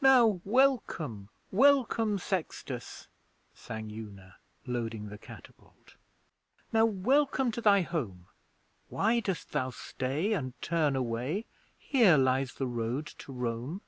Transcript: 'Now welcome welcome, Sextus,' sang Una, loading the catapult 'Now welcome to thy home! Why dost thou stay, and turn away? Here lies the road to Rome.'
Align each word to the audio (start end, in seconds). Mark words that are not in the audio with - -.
'Now 0.00 0.40
welcome 0.46 1.28
welcome, 1.52 2.18
Sextus,' 2.18 3.06
sang 3.54 3.90
Una, 3.90 4.36
loading 4.66 5.10
the 5.10 5.18
catapult 5.18 5.96
'Now 6.72 6.86
welcome 6.86 7.52
to 7.52 7.60
thy 7.60 7.82
home! 7.82 8.28
Why 8.88 9.20
dost 9.20 9.52
thou 9.52 9.68
stay, 9.68 10.32
and 10.32 10.54
turn 10.62 10.96
away? 10.96 11.44
Here 11.78 12.16
lies 12.16 12.54
the 12.54 12.66
road 12.66 13.08
to 13.18 13.30
Rome.' 13.30 13.82